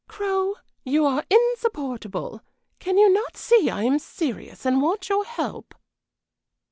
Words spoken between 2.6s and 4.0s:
Can you not see I am